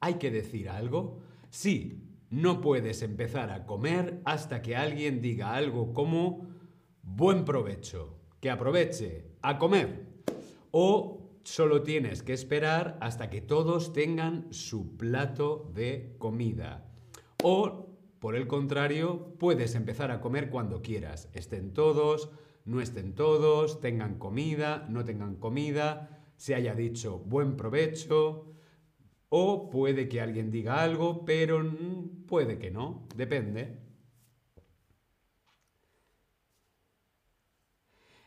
hay 0.00 0.14
que 0.14 0.32
decir 0.32 0.68
algo. 0.68 1.20
Sí, 1.48 2.02
no 2.30 2.60
puedes 2.60 3.00
empezar 3.02 3.50
a 3.50 3.64
comer 3.64 4.22
hasta 4.24 4.60
que 4.60 4.74
alguien 4.74 5.20
diga 5.20 5.54
algo 5.54 5.92
como 5.92 6.48
buen 7.02 7.44
provecho, 7.44 8.18
que 8.40 8.50
aproveche 8.50 9.30
a 9.40 9.56
comer. 9.56 10.04
O 10.72 11.30
solo 11.44 11.84
tienes 11.84 12.24
que 12.24 12.32
esperar 12.32 12.98
hasta 13.00 13.30
que 13.30 13.40
todos 13.40 13.92
tengan 13.92 14.52
su 14.52 14.96
plato 14.96 15.70
de 15.76 16.16
comida. 16.18 16.90
O, 17.44 17.86
por 18.18 18.34
el 18.34 18.48
contrario, 18.48 19.36
puedes 19.38 19.76
empezar 19.76 20.10
a 20.10 20.20
comer 20.20 20.50
cuando 20.50 20.82
quieras. 20.82 21.30
Estén 21.34 21.72
todos, 21.72 22.32
no 22.68 22.82
estén 22.82 23.14
todos, 23.14 23.80
tengan 23.80 24.18
comida, 24.18 24.86
no 24.90 25.02
tengan 25.02 25.36
comida, 25.36 26.22
se 26.36 26.54
haya 26.54 26.74
dicho 26.74 27.18
buen 27.18 27.56
provecho, 27.56 28.54
o 29.30 29.70
puede 29.70 30.06
que 30.08 30.20
alguien 30.20 30.50
diga 30.50 30.82
algo, 30.82 31.24
pero 31.24 31.62
puede 32.26 32.58
que 32.58 32.70
no, 32.70 33.08
depende. 33.16 33.78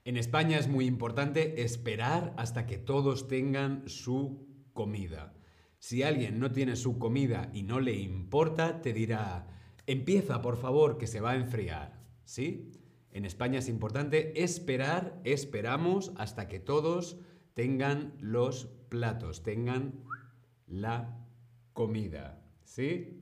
En 0.03 0.17
España 0.17 0.57
es 0.57 0.67
muy 0.67 0.87
importante 0.87 1.61
esperar 1.61 2.33
hasta 2.35 2.65
que 2.65 2.79
todos 2.79 3.27
tengan 3.27 3.87
su 3.87 4.47
comida. 4.73 5.35
Si 5.77 6.01
alguien 6.01 6.39
no 6.39 6.51
tiene 6.51 6.75
su 6.75 6.97
comida 6.97 7.51
y 7.53 7.61
no 7.61 7.79
le 7.79 7.93
importa, 7.93 8.81
te 8.81 8.91
dirá, 8.91 9.47
empieza 9.85 10.41
por 10.41 10.57
favor 10.57 10.97
que 10.97 11.05
se 11.05 11.21
va 11.21 11.31
a 11.31 11.35
enfriar. 11.35 12.01
¿Sí? 12.23 12.71
En 13.11 13.25
España 13.25 13.59
es 13.59 13.67
importante 13.67 14.41
esperar, 14.43 15.19
esperamos 15.23 16.13
hasta 16.15 16.47
que 16.47 16.59
todos 16.59 17.17
tengan 17.53 18.13
los 18.19 18.65
platos, 18.89 19.43
tengan 19.43 20.03
la 20.67 21.17
comida. 21.73 22.41
¿Sí? 22.63 23.21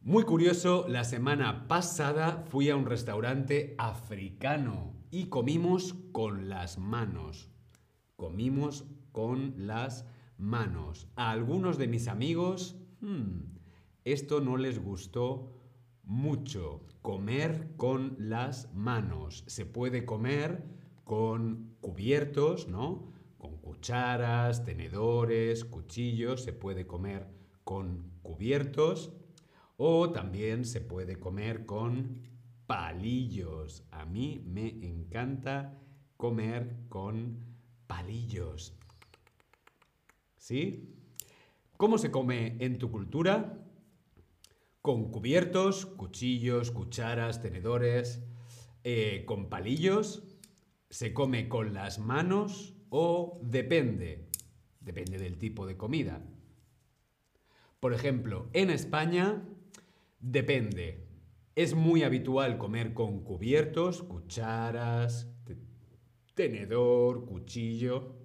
Muy 0.00 0.22
curioso, 0.22 0.86
la 0.88 1.04
semana 1.04 1.66
pasada 1.66 2.44
fui 2.48 2.70
a 2.70 2.76
un 2.76 2.86
restaurante 2.86 3.74
africano 3.76 4.94
y 5.10 5.26
comimos 5.26 5.94
con 6.12 6.48
las 6.48 6.78
manos. 6.78 7.50
Comimos 8.14 8.86
con 9.12 9.66
las 9.66 10.06
manos. 10.38 11.08
A 11.16 11.32
algunos 11.32 11.76
de 11.76 11.88
mis 11.88 12.06
amigos, 12.06 12.76
hmm, 13.00 13.56
esto 14.04 14.40
no 14.40 14.56
les 14.56 14.78
gustó 14.78 15.52
mucho. 16.04 16.86
Comer 17.06 17.76
con 17.76 18.16
las 18.18 18.74
manos. 18.74 19.44
Se 19.46 19.64
puede 19.64 20.04
comer 20.04 20.64
con 21.04 21.76
cubiertos, 21.80 22.66
¿no? 22.66 23.12
Con 23.38 23.58
cucharas, 23.58 24.64
tenedores, 24.64 25.64
cuchillos. 25.64 26.42
Se 26.42 26.52
puede 26.52 26.88
comer 26.88 27.28
con 27.62 28.10
cubiertos. 28.22 29.12
O 29.76 30.10
también 30.10 30.64
se 30.64 30.80
puede 30.80 31.20
comer 31.20 31.64
con 31.64 32.22
palillos. 32.66 33.84
A 33.92 34.04
mí 34.04 34.42
me 34.44 34.66
encanta 34.84 35.78
comer 36.16 36.74
con 36.88 37.38
palillos. 37.86 38.74
¿Sí? 40.38 40.92
¿Cómo 41.76 41.98
se 41.98 42.10
come 42.10 42.56
en 42.58 42.78
tu 42.78 42.90
cultura? 42.90 43.62
Con 44.86 45.10
cubiertos, 45.10 45.84
cuchillos, 45.84 46.70
cucharas, 46.70 47.42
tenedores, 47.42 48.22
eh, 48.84 49.24
con 49.26 49.48
palillos, 49.48 50.22
se 50.90 51.12
come 51.12 51.48
con 51.48 51.74
las 51.74 51.98
manos 51.98 52.76
o 52.88 53.40
depende, 53.42 54.28
depende 54.78 55.18
del 55.18 55.38
tipo 55.38 55.66
de 55.66 55.76
comida. 55.76 56.22
Por 57.80 57.94
ejemplo, 57.94 58.48
en 58.52 58.70
España 58.70 59.42
Depende. 60.20 61.06
Es 61.54 61.74
muy 61.74 62.02
habitual 62.02 62.58
comer 62.58 62.94
con 62.94 63.22
cubiertos, 63.22 64.02
cucharas, 64.02 65.28
tenedor, 66.34 67.26
cuchillo. 67.26 68.16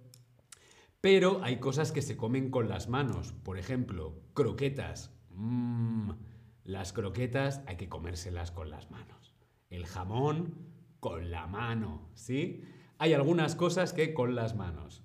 Pero 1.00 1.44
hay 1.44 1.60
cosas 1.60 1.91
que 1.91 2.01
se 2.01 2.18
comen 2.18 2.50
con 2.50 2.70
las 2.70 2.88
manos. 2.88 3.34
Por 3.34 3.58
ejemplo, 3.58 4.20
croquetas. 4.34 5.13
Mmm, 5.30 6.12
las 6.63 6.94
croquetas 6.94 7.62
hay 7.65 7.77
que 7.77 7.89
comérselas 7.89 8.51
con 8.51 8.70
las 8.70 8.91
manos. 8.91 9.34
El 9.70 9.86
jamón 9.86 10.56
con 11.00 11.32
la 11.32 11.48
mano, 11.48 12.10
¿sí? 12.13 12.63
Hay 12.98 13.13
algunas 13.13 13.56
cosas 13.56 13.94
que 13.94 14.13
con 14.13 14.36
las 14.36 14.56
manos. 14.56 15.03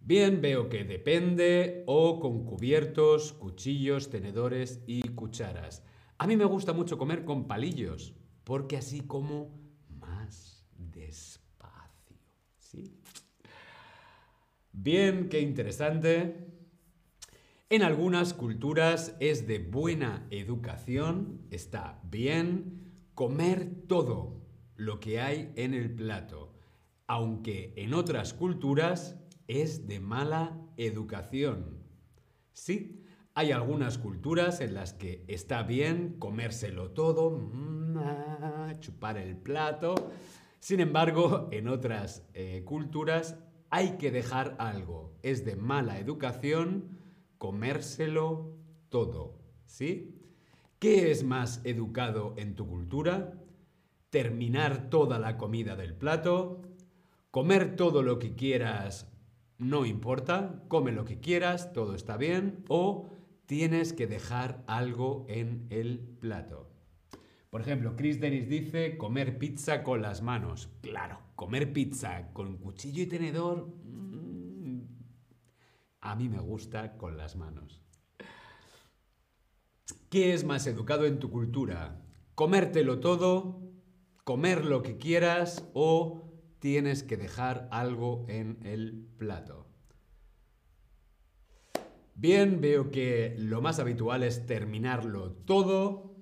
Bien, 0.00 0.40
veo 0.40 0.68
que 0.68 0.84
depende 0.84 1.82
o 1.86 2.20
con 2.20 2.44
cubiertos, 2.44 3.32
cuchillos, 3.32 4.10
tenedores 4.10 4.82
y 4.86 5.02
cucharas. 5.08 5.82
A 6.18 6.26
mí 6.26 6.36
me 6.36 6.44
gusta 6.44 6.72
mucho 6.72 6.96
comer 6.98 7.24
con 7.24 7.48
palillos, 7.48 8.14
porque 8.44 8.76
así 8.76 9.00
como 9.00 9.58
más 9.88 10.64
despacio. 10.76 12.16
¿Sí? 12.58 13.00
Bien, 14.72 15.28
qué 15.28 15.40
interesante. 15.40 16.55
En 17.68 17.82
algunas 17.82 18.32
culturas 18.32 19.16
es 19.18 19.48
de 19.48 19.58
buena 19.58 20.24
educación, 20.30 21.40
está 21.50 22.00
bien, 22.04 22.92
comer 23.12 23.72
todo 23.88 24.40
lo 24.76 25.00
que 25.00 25.20
hay 25.20 25.52
en 25.56 25.74
el 25.74 25.92
plato, 25.92 26.54
aunque 27.08 27.72
en 27.74 27.92
otras 27.92 28.34
culturas 28.34 29.16
es 29.48 29.88
de 29.88 29.98
mala 29.98 30.56
educación. 30.76 31.82
Sí, 32.52 33.04
hay 33.34 33.50
algunas 33.50 33.98
culturas 33.98 34.60
en 34.60 34.72
las 34.72 34.92
que 34.92 35.24
está 35.26 35.64
bien 35.64 36.20
comérselo 36.20 36.92
todo, 36.92 37.30
mm, 37.32 37.96
ah, 37.98 38.74
chupar 38.78 39.18
el 39.18 39.36
plato. 39.36 40.12
Sin 40.60 40.78
embargo, 40.78 41.48
en 41.50 41.66
otras 41.66 42.28
eh, 42.32 42.62
culturas 42.64 43.40
hay 43.70 43.96
que 43.98 44.12
dejar 44.12 44.54
algo. 44.60 45.18
Es 45.24 45.44
de 45.44 45.56
mala 45.56 45.98
educación 45.98 47.05
comérselo 47.38 48.56
todo. 48.88 49.38
¿Sí? 49.64 50.20
¿Qué 50.78 51.10
es 51.10 51.24
más 51.24 51.60
educado 51.64 52.34
en 52.36 52.54
tu 52.54 52.66
cultura? 52.66 53.34
¿Terminar 54.10 54.90
toda 54.90 55.18
la 55.18 55.36
comida 55.36 55.76
del 55.76 55.94
plato? 55.94 56.62
¿Comer 57.30 57.76
todo 57.76 58.02
lo 58.02 58.18
que 58.18 58.34
quieras 58.34 59.10
no 59.58 59.86
importa, 59.86 60.62
come 60.68 60.92
lo 60.92 61.04
que 61.04 61.18
quieras, 61.18 61.72
todo 61.72 61.94
está 61.94 62.16
bien, 62.16 62.64
o 62.68 63.08
tienes 63.46 63.92
que 63.92 64.06
dejar 64.06 64.62
algo 64.66 65.24
en 65.28 65.66
el 65.70 65.98
plato. 66.20 66.68
Por 67.48 67.62
ejemplo, 67.62 67.96
Chris 67.96 68.20
Dennis 68.20 68.48
dice 68.48 68.98
comer 68.98 69.38
pizza 69.38 69.82
con 69.82 70.02
las 70.02 70.20
manos. 70.20 70.68
Claro, 70.82 71.20
comer 71.36 71.72
pizza 71.72 72.32
con 72.34 72.58
cuchillo 72.58 73.02
y 73.02 73.06
tenedor. 73.06 73.68
A 76.06 76.14
mí 76.14 76.28
me 76.28 76.40
gusta 76.40 76.96
con 76.96 77.16
las 77.16 77.36
manos. 77.36 77.82
¿Qué 80.08 80.34
es 80.34 80.44
más 80.44 80.66
educado 80.66 81.04
en 81.04 81.18
tu 81.18 81.30
cultura? 81.30 82.02
¿Comértelo 82.34 83.00
todo? 83.00 83.60
¿Comer 84.24 84.64
lo 84.64 84.82
que 84.82 84.98
quieras? 84.98 85.68
¿O 85.74 86.26
tienes 86.58 87.02
que 87.02 87.16
dejar 87.16 87.68
algo 87.70 88.24
en 88.28 88.58
el 88.64 89.08
plato. 89.18 89.66
Bien, 92.14 92.60
veo 92.60 92.90
que 92.90 93.36
lo 93.38 93.60
más 93.60 93.78
habitual 93.78 94.22
es 94.22 94.46
terminarlo 94.46 95.32
todo. 95.32 96.16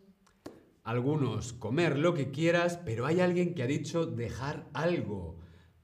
Algunos 0.83 1.53
comer 1.53 1.99
lo 1.99 2.15
que 2.15 2.31
quieras, 2.31 2.79
pero 2.85 3.07
hay 3.07 3.21
alguien 3.21 3.55
que 3.55 3.63
ha 3.63 3.67
dicho 3.67 4.07
dejar 4.07 4.69
algo. 4.75 5.41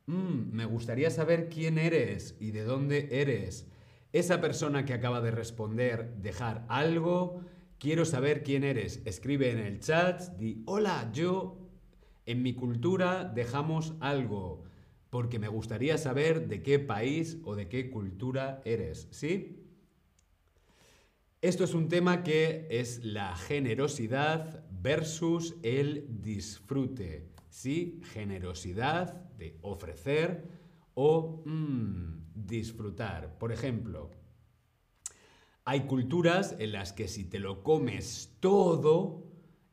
Mm, 0.07 0.53
me 0.53 0.65
gustaría 0.65 1.11
saber 1.11 1.49
quién 1.49 1.79
eres 1.79 2.37
y 2.41 2.51
de 2.51 2.65
dónde 2.65 3.09
eres. 3.13 3.71
Esa 4.13 4.41
persona 4.41 4.85
que 4.85 4.93
acaba 4.93 5.21
de 5.21 5.31
responder 5.31 6.15
dejar 6.17 6.65
algo, 6.69 7.43
quiero 7.79 8.05
saber 8.05 8.43
quién 8.43 8.65
eres. 8.65 9.03
Escribe 9.05 9.53
en 9.53 9.59
el 9.59 9.81
chat, 9.81 10.37
di 10.37 10.63
hola, 10.67 11.11
yo 11.13 11.59
en 12.27 12.43
mi 12.43 12.55
cultura 12.55 13.25
dejamos 13.25 13.95
algo, 14.01 14.65
porque 15.11 15.39
me 15.39 15.49
gustaría 15.49 15.97
saber 15.97 16.49
de 16.49 16.63
qué 16.63 16.79
país 16.79 17.39
o 17.45 17.55
de 17.55 17.69
qué 17.69 17.91
cultura 17.91 18.61
eres, 18.65 19.09
¿sí? 19.11 19.57
Esto 21.41 21.65
es 21.65 21.73
un 21.73 21.89
tema 21.89 22.23
que 22.23 22.67
es 22.71 23.03
la 23.03 23.35
generosidad 23.35 24.65
versus 24.71 25.57
el 25.63 26.07
disfrute, 26.21 27.31
¿sí? 27.49 28.01
Generosidad 28.13 29.15
de 29.39 29.57
ofrecer 29.63 30.49
o 30.95 31.43
mm, 31.47 32.30
disfrutar. 32.35 33.39
Por 33.39 33.53
ejemplo, 33.53 34.11
hay 35.65 35.83
culturas 35.83 36.57
en 36.59 36.73
las 36.73 36.93
que 36.93 37.09
si 37.09 37.25
te 37.25 37.39
lo 37.39 37.63
comes 37.63 38.37
todo, 38.41 39.25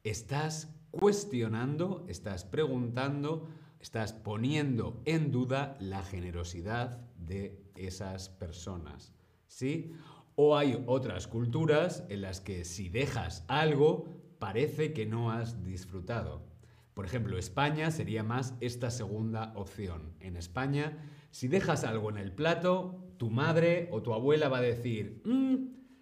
estás 0.04 0.76
cuestionando, 0.92 2.06
estás 2.08 2.46
preguntando, 2.46 3.48
estás 3.80 4.14
poniendo 4.14 5.02
en 5.06 5.32
duda 5.32 5.78
la 5.80 6.04
generosidad 6.04 7.00
de 7.18 7.64
esas 7.76 8.30
personas. 8.30 9.14
¿Sí? 9.48 9.94
O 10.36 10.58
hay 10.58 10.84
otras 10.88 11.28
culturas 11.28 12.04
en 12.10 12.22
las 12.22 12.42
que 12.42 12.64
si 12.64 12.90
dejas 12.90 13.44
algo, 13.48 14.06
parece 14.40 14.94
que 14.94 15.06
no 15.06 15.32
has 15.32 15.64
disfrutado. 15.64 16.46
Por 16.94 17.06
ejemplo, 17.06 17.38
España 17.38 17.92
sería 17.92 18.24
más 18.24 18.56
esta 18.60 18.92
segunda 18.92 19.54
opción. 19.56 20.14
En 20.20 20.36
España, 20.36 20.98
si 21.38 21.48
dejas 21.48 21.84
algo 21.84 22.10
en 22.10 22.18
el 22.18 22.32
plato, 22.32 23.14
tu 23.18 23.30
madre 23.30 23.90
o 23.92 24.02
tu 24.02 24.12
abuela 24.12 24.50
va 24.50 24.58
a 24.58 24.62
decir, 24.62 25.22
mm, 25.24 25.56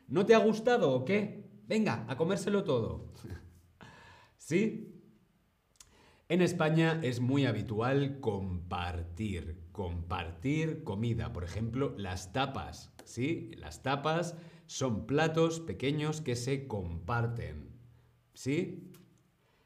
¿no 0.08 0.26
te 0.26 0.34
ha 0.34 0.38
gustado 0.38 0.94
o 0.94 1.04
qué? 1.04 1.50
Venga, 1.68 2.06
a 2.08 2.16
comérselo 2.16 2.64
todo. 2.64 3.12
¿Sí? 4.38 5.04
En 6.30 6.42
España 6.42 7.02
es 7.04 7.20
muy 7.20 7.46
habitual 7.46 8.22
compartir, 8.22 9.60
compartir 9.74 10.86
comida. 10.86 11.34
Por 11.34 11.44
ejemplo, 11.44 11.94
las 11.98 12.32
tapas, 12.32 12.94
¿sí? 13.04 13.52
Las 13.58 13.84
tapas 13.84 14.38
son 14.68 15.06
platos 15.06 15.60
pequeños 15.60 16.22
que 16.22 16.38
se 16.38 16.66
comparten, 16.66 17.72
¿sí? 18.34 18.90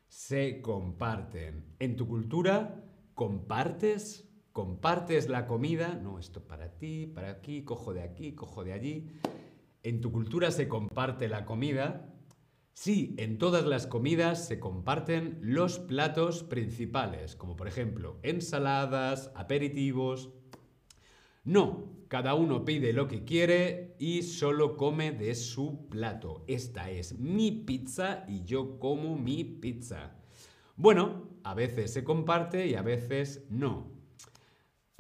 Se 0.08 0.64
comparten. 0.64 1.76
En 1.78 1.96
tu 1.96 2.08
cultura, 2.08 2.84
compartes, 3.14 4.29
compartes 4.54 5.30
la 5.30 5.48
comida. 5.48 6.00
No, 6.02 6.20
esto 6.20 6.42
para 6.48 6.78
ti, 6.78 7.08
para 7.08 7.30
aquí, 7.30 7.64
cojo 7.64 7.94
de 7.94 8.02
aquí, 8.02 8.34
cojo 8.34 8.64
de 8.64 8.74
allí. 8.74 9.08
En 9.84 10.02
tu 10.02 10.12
cultura 10.12 10.52
se 10.52 10.68
comparte 10.68 11.28
la 11.28 11.46
comida. 11.46 12.14
Sí, 12.74 13.16
en 13.18 13.38
todas 13.38 13.66
las 13.66 13.88
comidas 13.88 14.48
se 14.48 14.60
comparten 14.60 15.40
los 15.42 15.80
platos 15.80 16.44
principales, 16.44 17.36
como 17.36 17.56
por 17.56 17.68
ejemplo 17.68 18.20
ensaladas, 18.24 19.32
aperitivos. 19.36 20.30
No, 21.44 21.90
cada 22.08 22.36
uno 22.36 22.64
pide 22.64 22.94
lo 22.94 23.08
que 23.08 23.26
quiere 23.26 23.96
y 24.00 24.24
solo 24.24 24.78
come 24.78 25.12
de 25.12 25.36
su 25.36 25.88
plato. 25.90 26.44
Esta 26.48 26.90
es 26.90 27.20
mi 27.20 27.52
pizza 27.52 28.24
y 28.28 28.44
yo 28.44 28.80
como 28.80 29.18
mi 29.18 29.44
pizza. 29.44 30.16
Bueno, 30.76 31.30
a 31.44 31.54
veces 31.54 31.92
se 31.92 32.04
comparte 32.04 32.68
y 32.68 32.76
a 32.76 32.82
veces 32.82 33.46
no. 33.50 33.99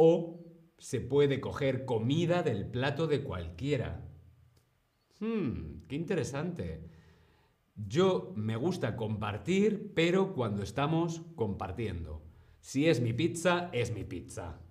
O 0.01 0.39
se 0.77 1.01
puede 1.01 1.41
coger 1.41 1.83
comida 1.83 2.41
del 2.41 2.65
plato 2.65 3.05
de 3.05 3.21
cualquiera. 3.21 4.07
Hmm, 5.19 5.81
qué 5.89 5.97
interesante. 5.97 6.89
Yo 7.75 8.31
me 8.37 8.55
gusta 8.55 8.95
compartir, 8.95 9.91
pero 9.93 10.33
cuando 10.33 10.63
estamos 10.63 11.23
compartiendo. 11.35 12.21
Si 12.61 12.87
es 12.87 13.01
mi 13.01 13.11
pizza, 13.11 13.69
es 13.73 13.93
mi 13.93 14.05
pizza. 14.05 14.61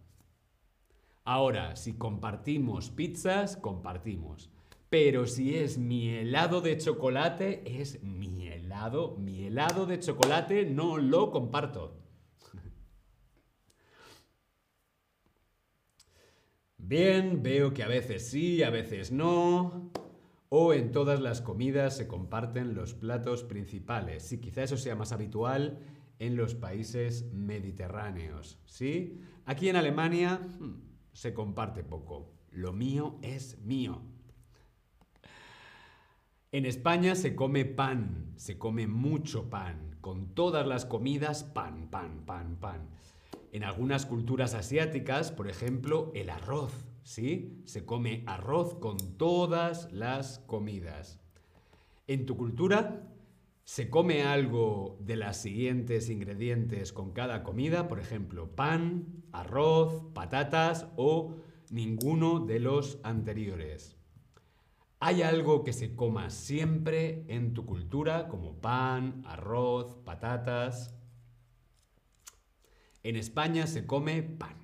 Ahora, 1.24 1.76
si 1.76 1.98
compartimos 1.98 2.88
pizzas, 2.88 3.58
compartimos. 3.58 4.48
Pero 4.88 5.26
si 5.26 5.56
es 5.56 5.76
mi 5.76 6.08
helado 6.08 6.62
de 6.62 6.78
chocolate, 6.78 7.80
es 7.82 8.02
mi 8.02 8.48
helado. 8.48 9.18
Mi 9.18 9.44
helado 9.44 9.84
de 9.84 10.00
chocolate 10.00 10.64
no 10.64 10.96
lo 10.96 11.30
comparto. 11.30 12.07
Bien, 16.88 17.42
veo 17.42 17.74
que 17.74 17.82
a 17.82 17.86
veces 17.86 18.30
sí, 18.30 18.62
a 18.62 18.70
veces 18.70 19.12
no 19.12 19.90
o 20.48 20.72
en 20.72 20.90
todas 20.90 21.20
las 21.20 21.42
comidas 21.42 21.94
se 21.94 22.08
comparten 22.08 22.74
los 22.74 22.94
platos 22.94 23.44
principales. 23.44 24.22
Sí, 24.22 24.38
quizá 24.38 24.62
eso 24.62 24.78
sea 24.78 24.96
más 24.96 25.12
habitual 25.12 25.80
en 26.18 26.34
los 26.34 26.54
países 26.54 27.30
mediterráneos. 27.34 28.58
¿Sí? 28.64 29.20
Aquí 29.44 29.68
en 29.68 29.76
Alemania 29.76 30.38
hmm, 30.38 30.80
se 31.12 31.34
comparte 31.34 31.84
poco. 31.84 32.32
Lo 32.52 32.72
mío 32.72 33.18
es 33.20 33.58
mío. 33.60 34.00
En 36.52 36.64
España 36.64 37.16
se 37.16 37.34
come 37.34 37.66
pan, 37.66 38.32
se 38.36 38.56
come 38.56 38.86
mucho 38.86 39.50
pan, 39.50 39.98
con 40.00 40.34
todas 40.34 40.66
las 40.66 40.86
comidas 40.86 41.44
pan, 41.44 41.90
pan, 41.90 42.24
pan, 42.24 42.56
pan. 42.56 42.88
En 43.52 43.64
algunas 43.64 44.06
culturas 44.06 44.54
asiáticas, 44.54 45.32
por 45.32 45.48
ejemplo, 45.48 46.12
el 46.14 46.30
arroz, 46.30 46.72
¿sí? 47.02 47.62
Se 47.64 47.84
come 47.84 48.22
arroz 48.26 48.74
con 48.74 48.96
todas 49.16 49.90
las 49.92 50.40
comidas. 50.40 51.18
En 52.06 52.26
tu 52.26 52.36
cultura, 52.36 53.08
¿se 53.64 53.88
come 53.88 54.22
algo 54.22 54.98
de 55.00 55.16
las 55.16 55.38
siguientes 55.38 56.10
ingredientes 56.10 56.92
con 56.92 57.12
cada 57.12 57.42
comida? 57.42 57.88
Por 57.88 58.00
ejemplo, 58.00 58.54
pan, 58.54 59.24
arroz, 59.32 60.04
patatas 60.14 60.86
o 60.96 61.36
ninguno 61.70 62.40
de 62.40 62.60
los 62.60 62.98
anteriores. 63.02 63.96
¿Hay 65.00 65.22
algo 65.22 65.64
que 65.64 65.72
se 65.72 65.94
coma 65.94 66.28
siempre 66.30 67.24
en 67.28 67.54
tu 67.54 67.64
cultura, 67.64 68.28
como 68.28 68.60
pan, 68.60 69.22
arroz, 69.26 69.96
patatas? 70.04 70.97
En 73.08 73.16
España 73.16 73.66
se 73.66 73.86
come 73.86 74.22
pan. 74.22 74.54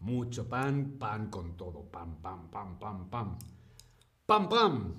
Mucho 0.00 0.46
pan, 0.46 0.98
pan 0.98 1.30
con 1.30 1.56
todo. 1.56 1.90
Pan, 1.90 2.20
pan, 2.20 2.50
pan, 2.50 2.78
pan, 2.78 3.08
pan. 3.08 3.38
¡Pam, 4.26 4.50
pam! 4.50 4.94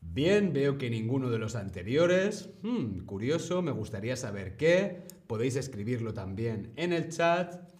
Bien, 0.00 0.52
veo 0.52 0.76
que 0.76 0.90
ninguno 0.90 1.30
de 1.30 1.38
los 1.38 1.54
anteriores. 1.54 2.50
Hmm, 2.64 3.04
curioso, 3.04 3.62
me 3.62 3.70
gustaría 3.70 4.16
saber 4.16 4.56
qué. 4.56 5.06
Podéis 5.28 5.54
escribirlo 5.54 6.12
también 6.12 6.72
en 6.74 6.92
el 6.92 7.08
chat. 7.10 7.72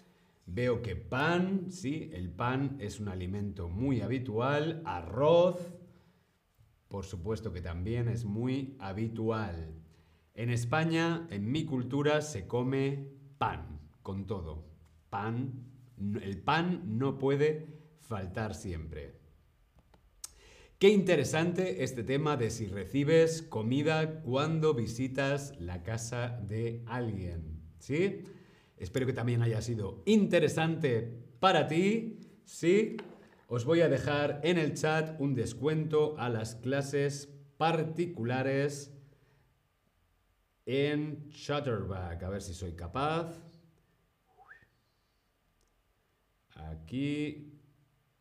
Veo 0.46 0.80
que 0.80 0.94
pan, 0.94 1.72
sí, 1.72 2.08
el 2.12 2.30
pan 2.30 2.76
es 2.78 3.00
un 3.00 3.08
alimento 3.08 3.68
muy 3.68 4.00
habitual. 4.00 4.80
Arroz, 4.85 5.72
por 6.87 7.04
supuesto 7.04 7.52
que 7.52 7.62
también 7.62 8.06
es 8.06 8.24
muy 8.24 8.76
habitual. 8.78 9.82
En 10.35 10.49
España, 10.51 11.27
en 11.31 11.51
mi 11.51 11.64
cultura, 11.66 12.23
se 12.23 12.47
come 12.47 13.09
pan, 13.38 13.81
con 14.03 14.27
todo. 14.27 14.64
Pan, 15.11 15.66
el 16.23 16.38
pan 16.38 16.99
no 16.99 17.18
puede 17.18 17.66
faltar 18.01 18.55
siempre. 18.55 19.21
Qué 20.79 20.88
interesante 20.88 21.85
este 21.85 22.03
tema 22.03 22.37
de 22.37 22.51
si 22.51 22.66
recibes 22.66 23.42
comida 23.42 24.23
cuando 24.23 24.75
visitas 24.75 25.55
la 25.61 25.83
casa 25.83 26.40
de 26.49 26.83
alguien. 26.87 27.61
¿Sí? 27.79 28.25
Espero 28.79 29.07
que 29.07 29.12
también 29.12 29.42
haya 29.42 29.61
sido 29.61 30.03
interesante 30.07 31.25
para 31.38 31.68
ti. 31.68 32.18
Sí, 32.45 32.97
os 33.49 33.64
voy 33.64 33.83
a 33.83 33.88
dejar 33.88 34.40
en 34.42 34.59
el 34.59 34.75
chat 34.75 35.21
un 35.21 35.35
descuento 35.35 36.16
a 36.18 36.29
las 36.29 36.57
clases 36.57 37.29
particulares 37.59 38.92
en 40.66 41.29
Shutterback. 41.31 42.22
A 42.22 42.29
ver 42.29 42.42
si 42.42 42.55
soy 42.55 42.72
capaz. 42.75 43.35
Aquí, 46.55 47.61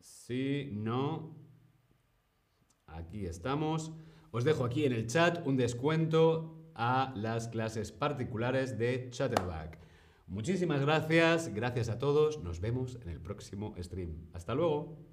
sí, 0.00 0.70
no. 0.72 1.36
Aquí 2.86 3.26
estamos. 3.26 3.92
Os 4.30 4.44
dejo 4.44 4.64
aquí 4.64 4.84
en 4.84 4.92
el 4.92 5.06
chat 5.06 5.46
un 5.46 5.56
descuento 5.56 6.70
a 6.74 7.12
las 7.16 7.48
clases 7.48 7.92
particulares 7.92 8.78
de 8.78 9.08
Chatterback. 9.10 9.78
Muchísimas 10.26 10.80
gracias, 10.80 11.52
gracias 11.52 11.90
a 11.90 11.98
todos, 11.98 12.42
nos 12.42 12.60
vemos 12.60 12.98
en 13.02 13.10
el 13.10 13.20
próximo 13.20 13.74
stream. 13.78 14.30
Hasta 14.32 14.54
luego. 14.54 15.11